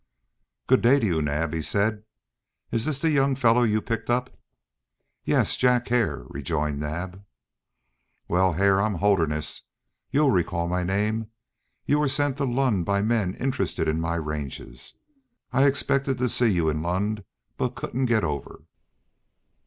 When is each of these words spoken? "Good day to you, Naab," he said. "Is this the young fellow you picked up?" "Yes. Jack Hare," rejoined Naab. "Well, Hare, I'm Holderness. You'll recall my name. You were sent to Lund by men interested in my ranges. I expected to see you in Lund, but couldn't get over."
"Good 0.65 0.81
day 0.81 0.99
to 0.99 1.05
you, 1.05 1.21
Naab," 1.21 1.53
he 1.53 1.61
said. 1.61 2.03
"Is 2.71 2.85
this 2.85 2.97
the 2.99 3.11
young 3.11 3.35
fellow 3.35 3.61
you 3.61 3.83
picked 3.83 4.09
up?" 4.09 4.35
"Yes. 5.25 5.55
Jack 5.55 5.89
Hare," 5.89 6.23
rejoined 6.29 6.79
Naab. 6.79 7.23
"Well, 8.27 8.53
Hare, 8.53 8.81
I'm 8.81 8.95
Holderness. 8.95 9.61
You'll 10.09 10.31
recall 10.31 10.67
my 10.67 10.83
name. 10.83 11.29
You 11.85 11.99
were 11.99 12.09
sent 12.09 12.37
to 12.37 12.45
Lund 12.45 12.83
by 12.83 13.03
men 13.03 13.35
interested 13.35 13.87
in 13.87 14.01
my 14.01 14.15
ranges. 14.15 14.95
I 15.53 15.67
expected 15.67 16.17
to 16.17 16.29
see 16.29 16.47
you 16.49 16.67
in 16.67 16.81
Lund, 16.81 17.23
but 17.57 17.75
couldn't 17.75 18.07
get 18.07 18.23
over." 18.23 18.63